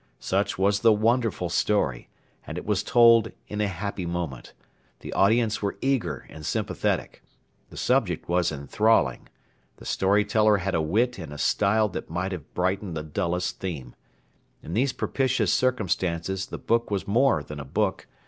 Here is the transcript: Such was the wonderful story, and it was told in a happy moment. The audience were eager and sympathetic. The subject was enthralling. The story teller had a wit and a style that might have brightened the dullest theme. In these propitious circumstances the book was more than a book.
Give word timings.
Such 0.17 0.57
was 0.57 0.79
the 0.79 0.91
wonderful 0.91 1.47
story, 1.47 2.09
and 2.47 2.57
it 2.57 2.65
was 2.65 2.81
told 2.81 3.29
in 3.47 3.61
a 3.61 3.67
happy 3.67 4.07
moment. 4.07 4.53
The 5.01 5.13
audience 5.13 5.61
were 5.61 5.77
eager 5.79 6.25
and 6.27 6.43
sympathetic. 6.43 7.21
The 7.69 7.77
subject 7.77 8.27
was 8.27 8.51
enthralling. 8.51 9.29
The 9.77 9.85
story 9.85 10.25
teller 10.25 10.57
had 10.57 10.73
a 10.73 10.81
wit 10.81 11.19
and 11.19 11.31
a 11.31 11.37
style 11.37 11.87
that 11.89 12.09
might 12.09 12.31
have 12.31 12.51
brightened 12.55 12.97
the 12.97 13.03
dullest 13.03 13.59
theme. 13.59 13.93
In 14.63 14.73
these 14.73 14.91
propitious 14.91 15.53
circumstances 15.53 16.47
the 16.47 16.57
book 16.57 16.89
was 16.89 17.07
more 17.07 17.43
than 17.43 17.59
a 17.59 17.63
book. 17.63 18.07